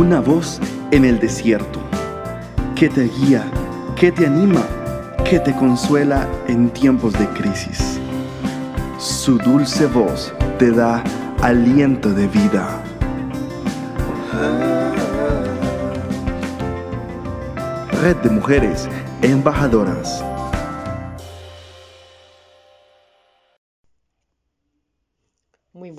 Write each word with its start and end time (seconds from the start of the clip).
una 0.00 0.18
voz 0.18 0.58
en 0.92 1.04
el 1.04 1.20
desierto, 1.20 1.78
que 2.74 2.88
te 2.88 3.02
guía, 3.02 3.44
que 3.96 4.10
te 4.10 4.26
anima, 4.26 4.62
que 5.28 5.38
te 5.38 5.54
consuela 5.54 6.26
en 6.48 6.70
tiempos 6.70 7.12
de 7.12 7.28
crisis. 7.28 8.00
Su 8.98 9.36
dulce 9.36 9.84
voz 9.84 10.32
te 10.58 10.70
da 10.70 11.04
aliento 11.42 12.14
de 12.14 12.26
vida. 12.28 12.82
Red 18.02 18.16
de 18.22 18.30
Mujeres 18.30 18.88
Embajadoras. 19.20 20.24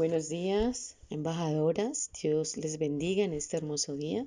Buenos 0.02 0.30
días, 0.30 0.98
embajadoras. 1.12 2.10
Dios 2.24 2.58
les 2.58 2.80
bendiga 2.80 3.24
en 3.24 3.34
este 3.34 3.58
hermoso 3.58 3.96
día. 3.96 4.26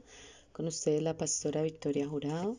Con 0.53 0.69
ustedes 0.69 1.03
la 1.03 1.17
pastora 1.17 1.63
Victoria 1.63 2.07
Jurado. 2.07 2.57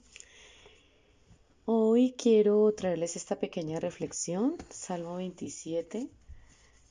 Hoy 1.64 2.14
quiero 2.18 2.70
traerles 2.74 3.16
esta 3.16 3.40
pequeña 3.40 3.80
reflexión. 3.80 4.58
Salmo 4.70 5.16
27, 5.16 6.10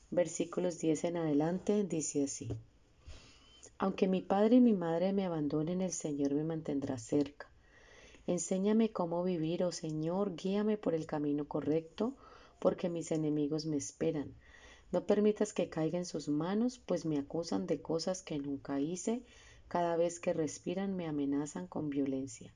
versículos 0.09 0.79
10 0.79 1.03
en 1.03 1.17
adelante, 1.17 1.83
dice 1.83 2.23
así. 2.23 2.49
Aunque 3.77 4.07
mi 4.07 4.21
padre 4.21 4.55
y 4.55 4.61
mi 4.61 4.73
madre 4.73 5.13
me 5.13 5.25
abandonen, 5.25 5.81
el 5.81 5.91
Señor 5.91 6.33
me 6.33 6.43
mantendrá 6.43 6.97
cerca. 6.97 7.47
Enséñame 8.25 8.89
cómo 8.89 9.23
vivir, 9.23 9.63
oh 9.63 9.71
Señor, 9.71 10.35
guíame 10.35 10.79
por 10.79 10.95
el 10.95 11.05
camino 11.05 11.47
correcto, 11.47 12.15
porque 12.57 12.89
mis 12.89 13.11
enemigos 13.11 13.67
me 13.67 13.77
esperan. 13.77 14.33
No 14.91 15.05
permitas 15.05 15.53
que 15.53 15.69
caiga 15.69 15.97
en 15.97 16.05
sus 16.05 16.27
manos, 16.27 16.79
pues 16.79 17.05
me 17.05 17.17
acusan 17.17 17.67
de 17.67 17.81
cosas 17.81 18.21
que 18.21 18.39
nunca 18.39 18.79
hice. 18.79 19.23
Cada 19.67 19.97
vez 19.97 20.19
que 20.19 20.33
respiran 20.33 20.95
me 20.95 21.07
amenazan 21.07 21.67
con 21.67 21.89
violencia. 21.89 22.53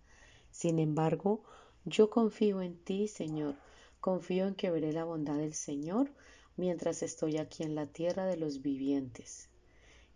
Sin 0.51 0.79
embargo, 0.79 1.43
yo 1.85 2.09
confío 2.09 2.61
en 2.61 2.77
ti, 2.77 3.07
Señor. 3.07 3.55
Confío 3.99 4.47
en 4.47 4.55
que 4.55 4.71
veré 4.71 4.93
la 4.93 5.03
bondad 5.03 5.37
del 5.37 5.53
Señor 5.53 6.11
mientras 6.55 7.03
estoy 7.03 7.37
aquí 7.37 7.63
en 7.63 7.75
la 7.75 7.87
tierra 7.87 8.25
de 8.25 8.37
los 8.37 8.61
vivientes. 8.61 9.49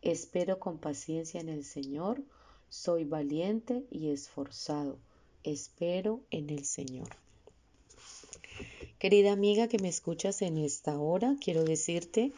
Espero 0.02 0.60
con 0.60 0.78
paciencia 0.78 1.40
en 1.42 1.50
el 1.50 1.64
Señor. 1.64 2.22
Soy 2.70 3.06
valiente 3.06 3.86
y 3.92 4.10
esforzado 4.10 4.98
espero 5.44 6.22
en 6.32 6.50
el 6.50 6.66
Señor. 6.66 7.23
Querida 9.04 9.34
amiga 9.34 9.68
que 9.68 9.80
me 9.80 9.90
escuchas 9.90 10.42
en 10.42 10.58
esta 10.58 10.98
hora, 10.98 11.36
quiero 11.44 11.66
decirte 11.66 12.32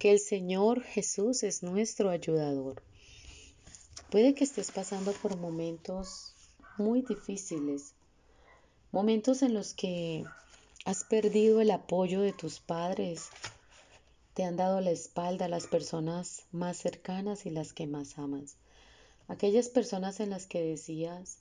que 0.00 0.10
el 0.10 0.18
Señor 0.18 0.82
Jesús 0.82 1.44
es 1.44 1.62
nuestro 1.62 2.10
ayudador. 2.10 2.82
Puede 4.10 4.34
que 4.34 4.42
estés 4.42 4.72
pasando 4.72 5.12
por 5.12 5.36
momentos 5.36 6.34
muy 6.76 7.02
difíciles, 7.02 7.92
momentos 8.90 9.42
en 9.42 9.54
los 9.54 9.74
que 9.74 10.24
has 10.84 11.04
perdido 11.04 11.60
el 11.60 11.70
apoyo 11.70 12.20
de 12.20 12.32
tus 12.32 12.58
padres, 12.58 13.28
te 14.34 14.42
han 14.42 14.56
dado 14.56 14.80
la 14.80 14.90
espalda 14.90 15.44
a 15.44 15.48
las 15.48 15.68
personas 15.68 16.46
más 16.50 16.78
cercanas 16.78 17.46
y 17.46 17.50
las 17.50 17.72
que 17.72 17.86
más 17.86 18.18
amas. 18.18 18.56
Aquellas 19.28 19.68
personas 19.68 20.18
en 20.18 20.30
las 20.30 20.48
que 20.48 20.60
decías, 20.60 21.38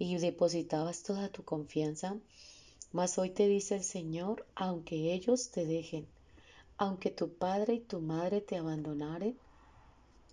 y 0.00 0.16
depositabas 0.16 1.04
toda 1.04 1.28
tu 1.28 1.44
confianza, 1.44 2.16
mas 2.92 3.18
hoy 3.18 3.30
te 3.30 3.46
dice 3.48 3.76
el 3.76 3.84
Señor, 3.84 4.46
aunque 4.54 5.12
ellos 5.12 5.50
te 5.50 5.66
dejen, 5.66 6.06
aunque 6.76 7.10
tu 7.10 7.32
padre 7.32 7.74
y 7.74 7.80
tu 7.80 8.00
madre 8.00 8.40
te 8.40 8.56
abandonaren, 8.56 9.36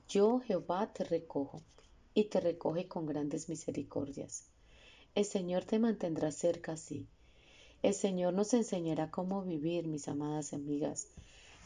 yo 0.08 0.40
Jehová 0.40 0.92
te 0.94 1.04
recojo 1.04 1.62
y 2.14 2.26
te 2.26 2.40
recoge 2.40 2.88
con 2.88 3.06
grandes 3.06 3.50
misericordias. 3.50 4.46
El 5.16 5.26
Señor 5.26 5.66
te 5.66 5.80
mantendrá 5.80 6.32
cerca 6.32 6.78
sí. 6.78 7.08
El 7.82 7.94
Señor 7.94 8.34
nos 8.34 8.54
enseñará 8.54 9.12
cómo 9.12 9.44
vivir, 9.44 9.88
mis 9.88 10.08
amadas 10.08 10.54
amigas. 10.54 11.08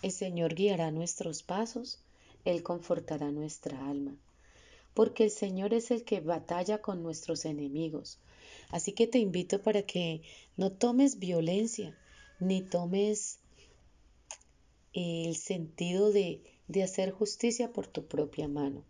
El 0.01 0.11
Señor 0.11 0.55
guiará 0.55 0.91
nuestros 0.91 1.43
pasos, 1.43 1.99
Él 2.45 2.63
confortará 2.63 3.31
nuestra 3.31 3.89
alma 3.89 4.15
porque 4.93 5.23
el 5.23 5.31
Señor 5.31 5.73
es 5.73 5.91
el 5.91 6.03
que 6.03 6.19
batalla 6.19 6.81
con 6.81 7.03
nuestros 7.03 7.45
enemigos. 7.45 8.19
Así 8.69 8.93
que 8.93 9.07
te 9.07 9.19
invito 9.19 9.61
para 9.61 9.81
que 9.83 10.21
no 10.55 10.71
tomes 10.71 11.19
violencia, 11.19 11.97
ni 12.39 12.61
tomes 12.61 13.39
el 14.93 15.35
sentido 15.35 16.11
de, 16.11 16.43
de 16.67 16.83
hacer 16.83 17.11
justicia 17.11 17.73
por 17.73 17.87
tu 17.87 18.05
propia 18.07 18.47
mano. 18.47 18.83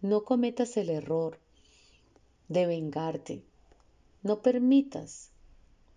No 0.00 0.24
cometas 0.24 0.76
el 0.76 0.90
error 0.90 1.38
de 2.48 2.66
vengarte. 2.66 3.42
No 4.22 4.42
permitas, 4.42 5.30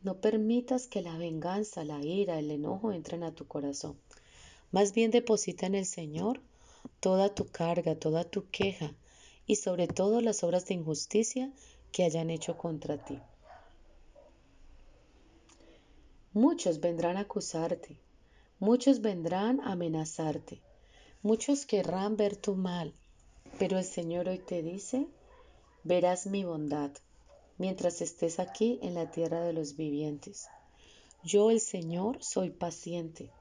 no 0.02 0.20
permitas 0.22 0.88
que 0.88 1.02
la 1.02 1.18
venganza, 1.18 1.84
la 1.84 2.04
ira, 2.04 2.40
el 2.40 2.52
enojo 2.52 2.92
entren 2.92 3.24
a 3.24 3.34
tu 3.34 3.48
corazón. 3.48 3.98
Más 4.72 4.94
bien 4.94 5.12
deposita 5.12 5.66
en 5.66 5.76
el 5.76 5.86
Señor 5.86 6.42
toda 7.00 7.34
tu 7.34 7.48
carga, 7.48 7.96
toda 7.96 8.24
tu 8.24 8.50
queja, 8.50 8.94
y 9.46 9.56
sobre 9.56 9.88
todo 9.88 10.20
las 10.22 10.44
obras 10.44 10.66
de 10.66 10.76
injusticia 10.76 11.52
que 11.98 12.04
hayan 12.04 12.30
hecho 12.30 12.56
contra 12.56 13.04
ti. 13.04 13.20
Muchos 16.32 16.80
vendrán 16.80 17.18
a 17.18 17.22
acusarte, 17.22 17.98
muchos 18.60 19.02
vendrán 19.02 19.62
a 19.62 19.72
amenazarte, 19.72 20.62
muchos 21.24 21.66
querrán 21.66 22.16
ver 22.16 22.38
tu 22.38 22.54
mal, 22.54 22.94
pero 23.58 23.80
el 23.80 23.84
Señor 23.84 24.30
hoy 24.30 24.38
te 24.38 24.62
dice, 24.62 25.08
verás 25.84 26.28
mi 26.28 26.44
bondad 26.44 26.92
mientras 27.58 28.04
estés 28.04 28.40
aquí 28.40 28.78
en 28.84 28.94
la 28.94 29.10
tierra 29.10 29.42
de 29.42 29.54
los 29.54 29.76
vivientes. 29.76 30.50
Yo 31.24 31.50
el 31.50 31.60
Señor 31.60 32.24
soy 32.24 32.52
paciente, 32.52 33.32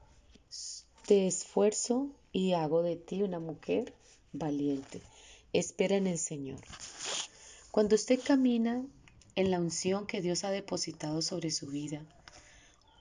te 1.05 1.27
esfuerzo 1.27 2.07
y 2.31 2.53
hago 2.53 2.81
de 2.81 2.95
ti 2.95 3.21
una 3.21 3.39
mujer 3.39 3.93
valiente 4.33 5.03
espera 5.53 5.95
en 5.95 6.07
el 6.07 6.17
Señor. 6.17 6.59
Cuando 7.77 7.93
usted 7.93 8.19
camina 8.25 8.83
en 9.35 9.51
la 9.51 9.59
unción 9.59 10.07
que 10.07 10.19
Dios 10.19 10.43
ha 10.43 10.49
depositado 10.49 11.21
sobre 11.21 11.51
su 11.51 11.67
vida, 11.67 12.01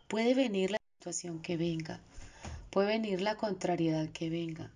puede 0.06 0.34
venir 0.34 0.70
la 0.70 0.78
situación 0.98 1.41
que 1.41 1.56
venga, 1.56 1.98
puede 2.69 2.88
venir 2.88 3.22
la 3.22 3.38
contrariedad 3.38 4.10
que 4.10 4.28
venga. 4.28 4.70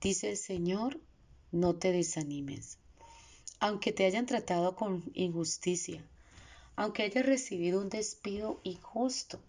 Dice 0.00 0.30
el 0.30 0.38
Señor, 0.38 0.98
no 1.52 1.76
te 1.76 1.92
desanimes. 1.92 2.78
Aunque 3.60 3.92
te 3.92 4.06
hayan 4.06 4.24
tratado 4.24 4.76
con 4.76 5.04
injusticia, 5.12 6.02
aunque 6.74 7.02
hayas 7.02 7.26
recibido 7.26 7.82
un 7.82 7.90
despido 7.90 8.60
injusto, 8.62 9.42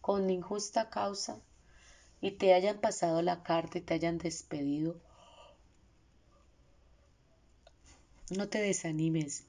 con 0.00 0.30
injusta 0.30 0.90
causa, 0.90 1.40
y 2.20 2.30
te 2.30 2.54
hayan 2.54 2.80
pasado 2.80 3.20
la 3.20 3.42
carta 3.42 3.78
y 3.78 3.80
te 3.80 3.94
hayan 3.94 4.18
despedido, 4.18 4.94
No 8.36 8.48
te 8.48 8.62
desanimes. 8.62 9.44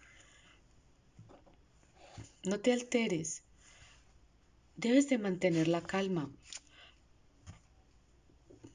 No 2.43 2.59
te 2.59 2.73
alteres. 2.73 3.41
Debes 4.75 5.07
de 5.07 5.17
mantener 5.17 5.69
la 5.69 5.81
calma. 5.81 6.29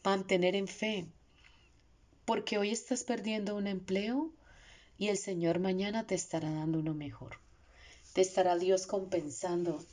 Mantener 0.02 0.56
en 0.56 0.66
fe. 0.66 1.06
Porque 2.24 2.56
hoy 2.56 2.70
estás 2.70 3.04
perdiendo 3.04 3.54
un 3.54 3.66
empleo 3.66 4.32
y 4.96 5.08
el 5.08 5.19
Señor 5.19 5.58
mañana 5.58 6.06
te 6.06 6.14
estará 6.14 6.50
dando 6.50 6.78
uno 6.78 6.94
mejor. 6.94 7.36
Te 8.14 8.22
estará 8.22 8.56
Dios 8.56 8.86
compensando 8.86 9.84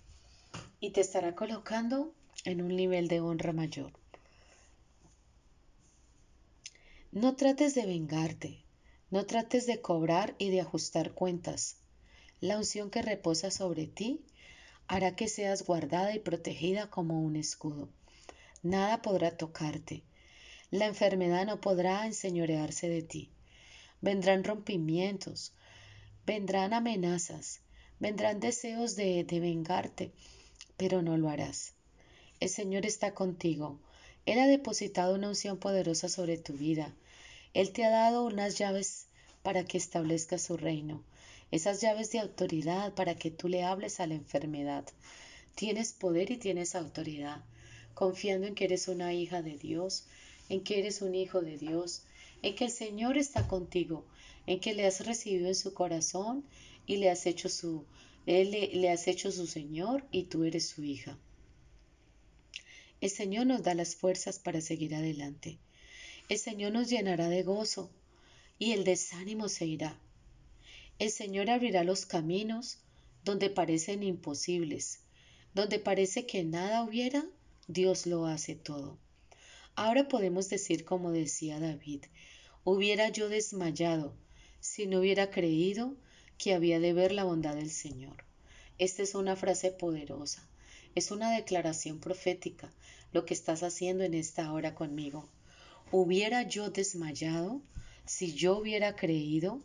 y 0.79 0.91
te 0.91 1.01
estará 1.01 1.35
colocando 1.35 2.13
en 2.45 2.61
un 2.61 2.73
nivel 2.73 3.09
de 3.09 3.19
honra 3.19 3.51
mayor. 3.51 3.91
No 7.11 7.35
trates 7.35 7.75
de 7.75 7.85
vengarte. 7.85 8.64
No 9.12 9.25
trates 9.25 9.68
de 9.68 9.81
cobrar 9.81 10.36
y 10.40 10.50
de 10.50 10.62
ajustar 10.62 11.13
cuentas. 11.13 11.78
La 12.42 12.57
unción 12.57 12.90
que 12.90 13.02
reposa 13.02 13.52
sobre 13.52 13.88
ti 13.88 14.25
hará 14.88 15.16
que 15.16 15.28
seas 15.28 15.63
guardada 15.63 16.13
y 16.16 16.19
protegida 16.19 16.90
como 16.90 17.22
un 17.22 17.36
escudo. 17.36 17.90
Nada 18.63 19.02
podrá 19.02 19.38
tocarte. 19.38 20.04
La 20.72 20.88
enfermedad 20.88 21.46
no 21.46 21.62
podrá 21.62 22.06
enseñorearse 22.06 22.90
de 22.90 23.04
ti. 23.04 23.30
Vendrán 24.02 24.44
rompimientos, 24.44 25.54
vendrán 26.25 26.74
amenazas, 26.74 27.62
vendrán 28.00 28.40
deseos 28.40 28.96
de, 28.96 29.24
de 29.24 29.40
vengarte, 29.40 30.12
pero 30.78 31.02
no 31.02 31.16
lo 31.18 31.30
harás. 31.30 31.74
El 32.40 32.50
Señor 32.50 32.86
está 32.86 33.13
contigo. 33.13 33.80
Él 34.25 34.40
ha 34.40 34.48
depositado 34.48 35.13
una 35.13 35.30
unción 35.30 35.57
poderosa 35.57 36.10
sobre 36.10 36.38
tu 36.38 36.54
vida. 36.54 36.94
Él 37.56 37.72
te 37.72 37.86
ha 37.86 37.90
dado 37.90 38.25
unas 38.25 38.57
llaves 38.57 39.07
para 39.42 39.63
que 39.63 39.78
establezca 39.78 40.38
su 40.38 40.57
reino, 40.57 41.06
esas 41.52 41.80
llaves 41.80 42.12
de 42.12 42.19
autoridad 42.19 42.94
para 42.96 43.16
que 43.16 43.31
tú 43.31 43.48
le 43.48 43.63
hables 43.63 44.02
a 44.02 44.07
la 44.07 44.16
enfermedad. 44.16 44.84
Tienes 45.56 45.94
poder 45.94 46.31
y 46.31 46.38
tienes 46.38 46.75
autoridad, 46.75 47.46
confiando 47.94 48.46
en 48.46 48.56
que 48.56 48.66
eres 48.66 48.90
una 48.90 49.13
hija 49.13 49.42
de 49.42 49.57
Dios, 49.57 50.06
en 50.50 50.66
que 50.66 50.80
eres 50.80 51.02
un 51.02 51.16
hijo 51.16 51.40
de 51.40 51.57
Dios, 51.57 52.04
en 52.42 52.56
que 52.56 52.66
el 52.66 52.72
Señor 52.72 53.18
está 53.18 53.48
contigo, 53.48 54.06
en 54.48 54.60
que 54.60 54.74
le 54.74 54.86
has 54.86 55.06
recibido 55.06 55.48
en 55.48 55.56
su 55.56 55.74
corazón 55.74 56.44
y 56.86 56.98
le 56.98 57.10
has 57.10 57.25
hecho 57.25 57.48
su, 57.48 57.86
él 58.25 58.52
le, 58.52 58.68
le 58.75 58.90
has 58.90 59.07
hecho 59.07 59.31
su 59.31 59.48
Señor 59.48 60.04
y 60.12 60.24
tú 60.24 60.44
eres 60.44 60.68
su 60.68 60.84
hija. 60.84 61.18
El 63.00 63.12
Señor 63.12 63.46
nos 63.48 63.63
da 63.63 63.75
las 63.75 63.96
fuerzas 63.96 64.40
para 64.40 64.60
seguir 64.60 64.94
adelante. 64.94 65.57
El 66.27 66.39
Señor 66.39 66.72
nos 66.72 66.89
llenará 66.89 67.30
de 67.30 67.44
gozo 67.44 67.92
y 68.57 68.72
el 68.72 68.83
desánimo 68.83 69.48
se 69.48 69.68
irá. 69.68 70.00
El 70.98 71.12
Señor 71.12 71.51
abrirá 71.51 71.83
los 71.83 72.07
caminos 72.07 72.80
donde 73.24 73.51
parecen 73.51 74.01
imposibles, 74.01 75.01
donde 75.54 75.77
parece 75.77 76.25
que 76.25 76.44
nada 76.44 76.83
hubiera, 76.83 77.25
Dios 77.68 78.07
lo 78.07 78.25
hace 78.25 78.56
todo. 78.56 78.98
Ahora 79.75 80.07
podemos 80.07 80.50
decir 80.50 80.83
como 80.83 81.12
decía 81.12 81.60
David, 81.60 82.06
hubiera 82.63 83.10
yo 83.10 83.30
desmayado 83.30 84.16
si 84.60 84.88
no 84.88 85.01
hubiera 85.01 85.30
creído 85.30 85.95
que 86.39 86.56
había 86.56 86.80
de 86.80 86.94
ver 86.94 87.12
la 87.12 87.24
bondad 87.24 87.56
del 87.56 87.69
Señor. 87.69 88.24
Esta 88.80 89.04
es 89.04 89.13
una 89.13 89.36
frase 89.36 89.71
poderosa, 89.71 90.48
es 90.95 91.12
una 91.12 91.30
declaración 91.30 92.00
profética, 92.00 92.74
lo 93.13 93.25
que 93.25 93.36
estás 93.36 93.62
haciendo 93.62 94.04
en 94.04 94.16
esta 94.16 94.51
hora 94.51 94.74
conmigo. 94.74 95.30
Hubiera 95.97 96.44
yo 96.44 96.71
desmayado 96.71 97.62
si 98.06 98.33
yo 98.33 98.57
hubiera 98.57 98.97
creído 98.97 99.62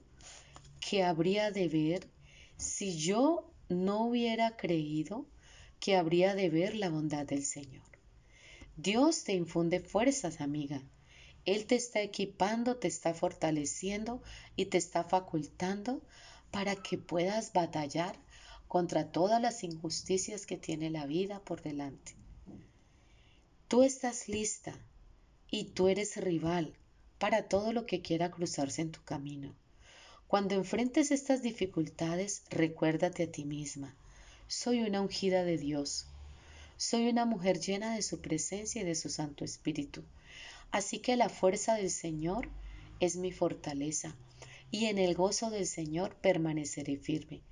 que 0.79 1.03
habría 1.03 1.51
de 1.51 1.67
ver, 1.67 2.09
si 2.57 2.97
yo 2.97 3.53
no 3.69 4.05
hubiera 4.05 4.57
creído 4.57 5.27
que 5.81 5.97
habría 5.97 6.37
de 6.37 6.49
ver 6.49 6.77
la 6.77 6.89
bondad 6.89 7.27
del 7.27 7.45
Señor. 7.45 7.83
Dios 8.77 9.25
te 9.25 9.33
infunde 9.33 9.81
fuerzas, 9.81 10.41
amiga. 10.41 10.81
Él 11.47 11.67
te 11.67 11.75
está 11.75 12.01
equipando, 12.01 12.77
te 12.77 12.87
está 12.87 13.13
fortaleciendo 13.13 14.23
y 14.55 14.67
te 14.67 14.79
está 14.79 15.03
facultando 15.03 16.01
para 16.53 16.77
que 16.77 16.97
puedas 16.97 17.53
batallar 17.53 18.17
contra 18.69 19.11
todas 19.11 19.43
las 19.43 19.65
injusticias 19.65 20.47
que 20.47 20.57
tiene 20.57 20.91
la 20.91 21.07
vida 21.07 21.41
por 21.41 21.61
delante. 21.61 22.15
Tú 23.67 23.83
estás 23.83 24.29
lista 24.29 24.79
y 25.51 25.65
tú 25.65 25.89
eres 25.89 26.17
rival 26.17 26.75
para 27.19 27.49
todo 27.49 27.73
lo 27.73 27.87
que 27.87 28.03
quiera 28.03 28.31
cruzarse 28.31 28.83
en 28.83 28.93
tu 28.93 29.03
camino. 29.05 29.55
Cuando 30.27 30.55
enfrentes 30.55 31.11
estas 31.11 31.43
dificultades, 31.43 32.45
recuérdate 32.51 33.25
a 33.25 33.33
ti 33.33 33.45
misma. 33.45 33.97
Soy 34.47 34.83
una 34.83 35.01
ungida 35.01 35.45
de 35.45 35.59
Dios. 35.59 36.07
Soy 36.77 37.09
una 37.09 37.25
mujer 37.25 37.61
llena 37.61 37.95
de 37.95 38.03
su 38.03 38.21
presencia 38.21 38.83
y 38.83 38.85
de 38.85 38.95
su 38.95 39.11
Santo 39.11 39.45
Espíritu. 39.45 40.05
Así 40.71 40.99
que 41.01 41.17
la 41.17 41.29
fuerza 41.29 41.75
del 41.75 41.91
Señor 41.91 42.49
es 43.01 43.17
mi 43.17 43.33
fortaleza, 43.33 44.15
y 44.71 44.87
en 44.87 44.99
el 44.99 45.15
gozo 45.15 45.51
del 45.51 45.67
Señor 45.67 46.15
permaneceré 46.17 46.97
firme. 46.97 47.43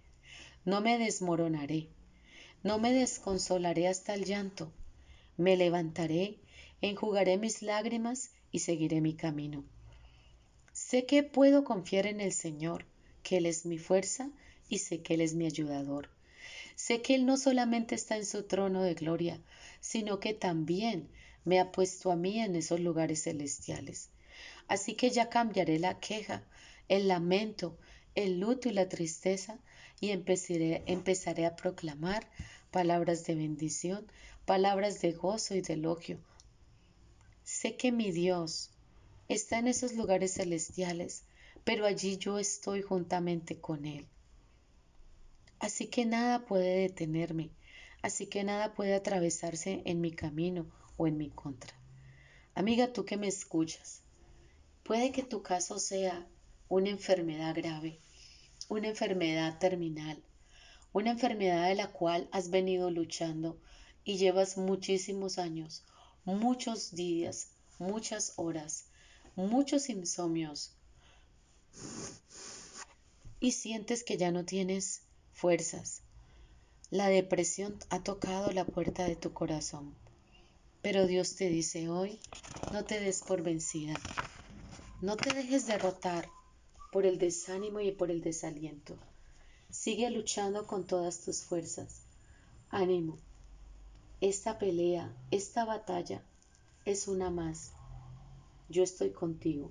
No 0.65 0.81
me 0.81 0.99
desmoronaré, 0.99 1.89
no 2.63 2.79
me 2.79 2.93
desconsolaré 2.93 3.89
hasta 3.89 4.15
el 4.15 4.25
llanto. 4.25 4.73
Me 5.37 5.57
levantaré, 5.57 6.39
enjugaré 6.81 7.39
mis 7.39 7.63
lágrimas 7.63 8.31
y 8.51 8.61
seguiré 8.61 9.01
mi 9.01 9.15
camino. 9.15 9.65
Sé 10.73 11.07
que 11.07 11.23
puedo 11.23 11.65
confiar 11.65 12.07
en 12.07 12.21
el 12.21 12.33
Señor, 12.33 12.87
que 13.23 13.39
Él 13.39 13.47
es 13.47 13.67
mi 13.67 13.79
fuerza 13.79 14.31
y 14.69 14.79
sé 14.79 15.03
que 15.03 15.15
Él 15.15 15.21
es 15.21 15.35
mi 15.35 15.47
ayudador. 15.47 16.09
Sé 16.77 17.03
que 17.03 17.15
Él 17.15 17.27
no 17.27 17.37
solamente 17.37 17.95
está 17.95 18.17
en 18.17 18.25
su 18.25 18.45
trono 18.45 18.83
de 18.83 18.95
gloria, 18.95 19.41
sino 19.81 20.21
que 20.21 20.35
también 20.35 21.09
me 21.45 21.59
ha 21.59 21.73
puesto 21.73 22.13
a 22.13 22.17
mí 22.17 22.39
en 22.41 22.55
esos 22.55 22.79
lugares 22.79 23.25
celestiales. 23.25 24.11
Así 24.69 24.95
que 24.95 25.11
ya 25.11 25.29
cambiaré 25.29 25.79
la 25.79 25.99
queja, 25.99 26.45
el 26.89 27.09
lamento, 27.09 27.77
el 28.15 28.39
luto 28.39 28.69
y 28.69 28.73
la 28.73 28.89
tristeza 28.89 29.59
y 30.01 30.11
empezaré, 30.11 30.83
empezaré 30.87 31.47
a 31.47 31.57
proclamar 31.57 32.29
palabras 32.71 33.25
de 33.25 33.35
bendición, 33.35 34.07
palabras 34.45 35.01
de 35.01 35.13
gozo 35.13 35.55
y 35.55 35.61
de 35.61 35.75
elogio. 35.75 36.19
Sé 37.51 37.79
que 37.79 37.93
mi 37.93 38.13
Dios, 38.13 38.73
está 39.27 39.59
en 39.59 39.69
esos 39.69 39.95
lugares 39.95 40.35
celestiales, 40.35 41.25
pero 41.65 41.87
allí 41.87 42.19
yo 42.19 42.39
estoy 42.39 42.83
juntamente 42.83 43.59
con 43.59 43.87
Él. 43.87 44.07
Así 45.59 45.87
que 45.87 46.05
nada 46.05 46.45
puede 46.45 46.83
detenerme, 46.83 47.49
así 48.03 48.27
que 48.27 48.45
nada 48.45 48.75
puede 48.75 48.95
atravesarse 48.95 49.81
en 49.87 50.03
mi 50.03 50.13
camino 50.13 50.71
o 50.99 51.07
en 51.07 51.17
mi 51.17 51.31
contra. 51.31 51.75
Amiga, 52.55 52.93
tú 52.93 53.07
que 53.07 53.17
me 53.17 53.29
escuchas, 53.29 54.03
puede 54.85 55.11
que 55.11 55.23
tu 55.23 55.43
caso 55.43 55.79
sea 55.79 56.29
una 56.69 56.91
enfermedad 56.91 57.55
grave, 57.57 57.99
una 58.69 58.89
enfermedad 58.89 59.59
terminal, 59.59 60.23
una 60.93 61.13
enfermedad 61.13 61.67
de 61.69 61.77
la 61.77 61.93
cual 61.93 62.29
has 62.31 62.51
venido 62.51 62.91
luchando 62.91 63.59
y 64.05 64.19
llevas 64.19 64.59
muchísimos 64.59 65.39
años, 65.39 65.87
muchos 66.29 66.91
días, 66.95 67.49
muchas 67.79 68.35
horas, 68.37 68.85
muchos 69.35 69.89
insomnios 69.89 70.73
y 73.41 73.53
sientes 73.53 74.05
que 74.05 74.19
ya 74.19 74.31
no 74.31 74.45
tienes 74.45 75.01
fuerzas. 75.33 76.03
La 76.91 77.09
depresión 77.09 77.79
ha 77.89 78.03
tocado 78.03 78.51
la 78.53 78.67
puerta 78.67 79.05
de 79.05 79.17
tu 79.17 79.33
corazón. 79.33 79.95
Pero 80.83 81.07
Dios 81.07 81.35
te 81.35 81.49
dice 81.49 81.89
hoy, 81.89 82.19
no 82.73 82.85
te 82.85 83.01
des 83.01 83.23
por 83.23 83.43
vencida. 83.43 83.95
No 85.01 85.17
te 85.17 85.33
dejes 85.33 85.67
derrotar 85.67 86.29
por 86.93 87.07
el 87.07 87.19
desánimo 87.19 87.81
y 87.81 87.93
por 87.93 88.11
el 88.11 88.21
desaliento. 88.21 88.99
Sigue 89.71 90.11
luchando 90.11 90.67
con 90.67 90.87
todas 90.87 91.21
tus 91.21 91.43
fuerzas. 91.43 92.03
Ánimo. 92.69 93.19
Esta 94.21 94.59
pelea, 94.59 95.15
esta 95.31 95.65
batalla 95.65 96.23
es 96.85 97.07
una 97.07 97.31
más 97.31 97.73
yo 98.69 98.83
estoy 98.83 99.11
contigo. 99.11 99.71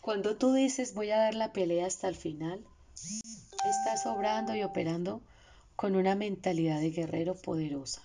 Cuando 0.00 0.36
tú 0.36 0.52
dices 0.52 0.94
voy 0.94 1.10
a 1.10 1.18
dar 1.18 1.34
la 1.34 1.52
pelea 1.52 1.86
hasta 1.86 2.08
el 2.08 2.16
final, 2.16 2.64
estás 2.94 4.06
obrando 4.06 4.54
y 4.54 4.62
operando 4.62 5.20
con 5.76 5.94
una 5.94 6.14
mentalidad 6.14 6.80
de 6.80 6.90
guerrero 6.90 7.34
poderosa. 7.34 8.02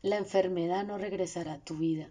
La 0.00 0.16
enfermedad 0.16 0.84
no 0.84 0.96
regresará 0.96 1.54
a 1.54 1.58
tu 1.58 1.76
vida. 1.76 2.08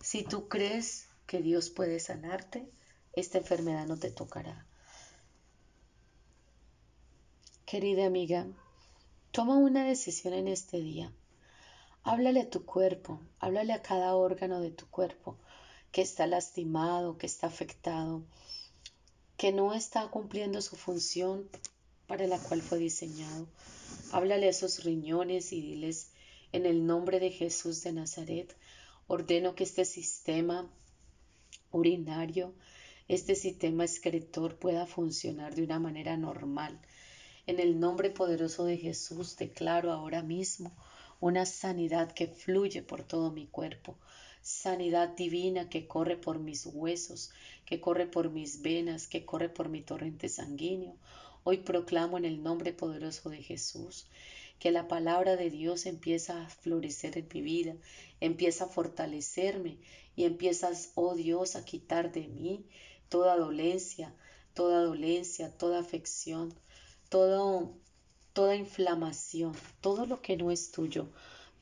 Si 0.00 0.24
tú 0.24 0.48
crees 0.48 1.06
que 1.26 1.42
Dios 1.42 1.70
puede 1.70 2.00
sanarte, 2.00 2.66
esta 3.12 3.38
enfermedad 3.38 3.86
no 3.86 3.98
te 3.98 4.10
tocará. 4.10 4.66
Querida 7.66 8.06
amiga, 8.06 8.46
toma 9.32 9.56
una 9.56 9.86
decisión 9.86 10.34
en 10.34 10.46
este 10.46 10.78
día. 10.78 11.10
Háblale 12.02 12.42
a 12.42 12.50
tu 12.50 12.66
cuerpo, 12.66 13.18
háblale 13.38 13.72
a 13.72 13.80
cada 13.80 14.14
órgano 14.14 14.60
de 14.60 14.70
tu 14.70 14.86
cuerpo 14.90 15.38
que 15.90 16.02
está 16.02 16.26
lastimado, 16.26 17.16
que 17.16 17.24
está 17.24 17.46
afectado, 17.46 18.22
que 19.38 19.50
no 19.52 19.72
está 19.72 20.06
cumpliendo 20.08 20.60
su 20.60 20.76
función 20.76 21.48
para 22.06 22.26
la 22.26 22.38
cual 22.38 22.60
fue 22.60 22.76
diseñado. 22.76 23.48
Háblale 24.12 24.46
a 24.46 24.50
esos 24.50 24.84
riñones 24.84 25.52
y 25.54 25.62
diles, 25.62 26.10
en 26.52 26.66
el 26.66 26.84
nombre 26.84 27.18
de 27.18 27.30
Jesús 27.30 27.82
de 27.82 27.94
Nazaret, 27.94 28.54
ordeno 29.06 29.54
que 29.54 29.64
este 29.64 29.86
sistema 29.86 30.70
urinario, 31.70 32.54
este 33.08 33.34
sistema 33.34 33.84
excretor 33.84 34.58
pueda 34.58 34.84
funcionar 34.84 35.54
de 35.54 35.62
una 35.62 35.78
manera 35.78 36.18
normal. 36.18 36.78
En 37.44 37.58
el 37.58 37.80
nombre 37.80 38.08
poderoso 38.10 38.64
de 38.66 38.76
Jesús 38.76 39.36
declaro 39.36 39.90
ahora 39.90 40.22
mismo 40.22 40.70
una 41.18 41.44
sanidad 41.44 42.12
que 42.12 42.28
fluye 42.28 42.82
por 42.82 43.02
todo 43.02 43.32
mi 43.32 43.48
cuerpo, 43.48 43.98
sanidad 44.42 45.08
divina 45.08 45.68
que 45.68 45.88
corre 45.88 46.16
por 46.16 46.38
mis 46.38 46.66
huesos, 46.66 47.32
que 47.66 47.80
corre 47.80 48.06
por 48.06 48.30
mis 48.30 48.62
venas, 48.62 49.08
que 49.08 49.24
corre 49.24 49.48
por 49.48 49.68
mi 49.70 49.82
torrente 49.82 50.28
sanguíneo. 50.28 50.94
Hoy 51.42 51.58
proclamo 51.58 52.16
en 52.16 52.26
el 52.26 52.44
nombre 52.44 52.72
poderoso 52.72 53.28
de 53.28 53.42
Jesús 53.42 54.06
que 54.60 54.70
la 54.70 54.86
palabra 54.86 55.34
de 55.34 55.50
Dios 55.50 55.86
empieza 55.86 56.44
a 56.44 56.48
florecer 56.48 57.18
en 57.18 57.26
mi 57.34 57.40
vida, 57.40 57.74
empieza 58.20 58.66
a 58.66 58.68
fortalecerme 58.68 59.78
y 60.14 60.26
empiezas, 60.26 60.92
oh 60.94 61.16
Dios, 61.16 61.56
a 61.56 61.64
quitar 61.64 62.12
de 62.12 62.28
mí 62.28 62.64
toda 63.08 63.36
dolencia, 63.36 64.14
toda 64.54 64.84
dolencia, 64.84 65.50
toda 65.58 65.80
afección, 65.80 66.54
todo 67.12 67.74
toda 68.32 68.56
inflamación, 68.56 69.52
todo 69.82 70.06
lo 70.06 70.22
que 70.22 70.38
no 70.38 70.50
es 70.50 70.70
tuyo. 70.70 71.10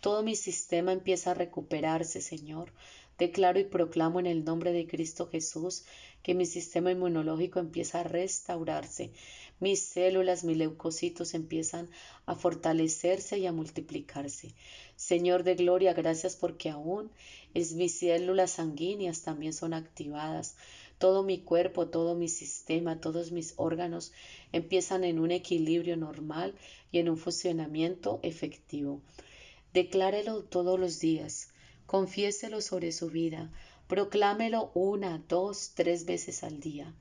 Todo 0.01 0.23
mi 0.23 0.37
sistema 0.37 0.93
empieza 0.93 1.33
a 1.33 1.35
recuperarse, 1.35 2.21
Señor. 2.21 2.73
Declaro 3.19 3.59
y 3.59 3.65
proclamo 3.65 4.21
en 4.21 4.27
el 4.27 4.45
nombre 4.45 4.73
de 4.73 4.87
Cristo 4.87 5.27
Jesús 5.27 5.85
que 6.23 6.35
mi 6.35 6.47
sistema 6.47 6.93
inmunológico 6.93 7.59
empieza 7.59 8.01
a 8.01 8.05
restaurarse. 8.05 9.11
mis 9.59 9.81
células, 9.83 10.45
mis 10.45 10.57
leucocitos 10.57 11.35
empiezan 11.35 11.91
a 12.27 12.37
fortalecerse 12.37 13.37
y 13.39 13.47
a 13.47 13.53
multiplicarse. 13.53 14.55
Señor 14.95 15.43
de 15.43 15.57
gloria, 15.57 15.93
gracias 15.95 16.37
porque 16.37 16.71
aún 16.71 17.11
es 17.55 17.73
mis 17.73 17.99
células 17.99 18.53
sanguíneas 18.53 19.23
también 19.23 19.53
son 19.53 19.75
activadas. 19.75 20.55
Todo 21.01 21.23
mi 21.23 21.39
cuerpo, 21.39 21.89
todo 21.89 22.15
mi 22.15 22.29
sistema, 22.29 23.01
todos 23.01 23.33
mis 23.33 23.55
órganos 23.57 24.13
empiezan 24.53 25.03
en 25.03 25.19
un 25.19 25.31
equilibrio 25.31 25.97
normal 25.97 26.55
y 26.93 26.99
en 26.99 27.09
un 27.09 27.17
funcionamiento 27.17 28.21
efectivo. 28.23 29.01
Declárelo 29.73 30.45
todos 30.45 30.79
los 30.79 31.01
días, 31.01 31.49
confiéselo 31.87 32.61
sobre 32.61 32.93
su 32.93 33.09
vida, 33.09 33.51
proclámelo 33.89 34.73
una, 34.75 35.25
dos, 35.27 35.73
tres 35.75 36.05
veces 36.05 36.45
al 36.45 36.61
día. 36.61 36.95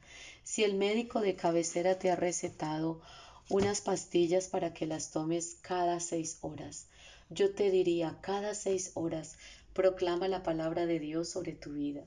Si 0.44 0.64
el 0.64 0.76
médico 0.76 1.20
de 1.20 1.36
cabecera 1.36 2.00
te 2.00 2.10
ha 2.10 2.16
recetado 2.16 3.02
unas 3.50 3.82
pastillas 3.82 4.48
para 4.48 4.74
que 4.74 4.86
las 4.86 5.12
tomes 5.12 5.58
cada 5.62 6.00
seis 6.00 6.38
horas, 6.40 6.88
yo 7.30 7.54
te 7.54 7.70
diría 7.70 8.18
cada 8.22 8.56
seis 8.56 8.92
horas, 8.94 9.36
proclama 9.74 10.30
la 10.30 10.42
palabra 10.42 10.86
de 10.86 11.00
Dios 11.00 11.28
sobre 11.28 11.52
tu 11.52 11.74
vida. 11.74 12.06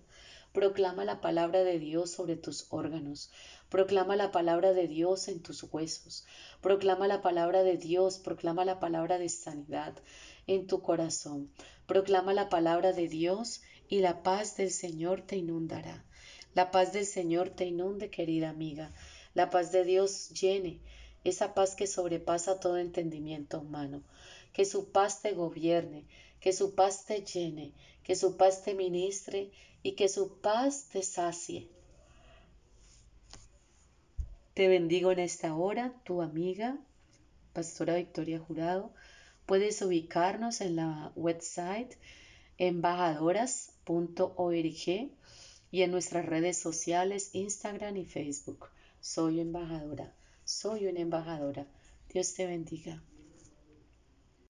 Proclama 0.52 1.06
la 1.06 1.22
palabra 1.22 1.64
de 1.64 1.78
Dios 1.78 2.10
sobre 2.10 2.36
tus 2.36 2.66
órganos. 2.70 3.30
Proclama 3.70 4.16
la 4.16 4.30
palabra 4.30 4.74
de 4.74 4.86
Dios 4.86 5.28
en 5.28 5.42
tus 5.42 5.62
huesos. 5.62 6.26
Proclama 6.60 7.08
la 7.08 7.22
palabra 7.22 7.62
de 7.62 7.78
Dios. 7.78 8.18
Proclama 8.18 8.66
la 8.66 8.78
palabra 8.78 9.18
de 9.18 9.30
sanidad 9.30 9.94
en 10.46 10.66
tu 10.66 10.82
corazón. 10.82 11.50
Proclama 11.86 12.34
la 12.34 12.50
palabra 12.50 12.92
de 12.92 13.08
Dios 13.08 13.62
y 13.88 14.00
la 14.00 14.22
paz 14.22 14.56
del 14.56 14.70
Señor 14.70 15.22
te 15.22 15.36
inundará. 15.36 16.04
La 16.54 16.70
paz 16.70 16.92
del 16.92 17.06
Señor 17.06 17.48
te 17.48 17.64
inunde, 17.64 18.10
querida 18.10 18.50
amiga. 18.50 18.92
La 19.32 19.48
paz 19.48 19.72
de 19.72 19.84
Dios 19.84 20.28
llene 20.30 20.80
esa 21.24 21.54
paz 21.54 21.74
que 21.74 21.86
sobrepasa 21.86 22.60
todo 22.60 22.76
entendimiento 22.76 23.60
humano. 23.60 24.02
Que 24.52 24.66
su 24.66 24.90
paz 24.90 25.22
te 25.22 25.32
gobierne, 25.32 26.04
que 26.40 26.52
su 26.52 26.74
paz 26.74 27.06
te 27.06 27.24
llene, 27.24 27.72
que 28.02 28.16
su 28.16 28.36
paz 28.36 28.62
te 28.62 28.74
ministre 28.74 29.50
y 29.82 29.92
que 29.92 30.08
su 30.08 30.40
paz 30.40 30.88
te 30.90 31.02
sacie. 31.02 31.68
Te 34.54 34.68
bendigo 34.68 35.12
en 35.12 35.18
esta 35.18 35.54
hora, 35.54 35.92
tu 36.04 36.22
amiga, 36.22 36.78
Pastora 37.52 37.96
Victoria 37.96 38.38
Jurado. 38.38 38.92
Puedes 39.46 39.82
ubicarnos 39.82 40.60
en 40.60 40.76
la 40.76 41.10
website 41.16 41.96
embajadoras.org 42.58 45.10
y 45.70 45.82
en 45.82 45.90
nuestras 45.90 46.26
redes 46.26 46.58
sociales 46.58 47.30
Instagram 47.32 47.96
y 47.96 48.04
Facebook. 48.04 48.68
Soy 49.00 49.40
embajadora, 49.40 50.12
soy 50.44 50.86
una 50.86 51.00
embajadora. 51.00 51.66
Dios 52.12 52.34
te 52.34 52.46
bendiga. 52.46 53.02